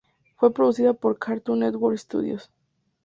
[0.37, 2.49] Fue producida por Cartoon Network Studios.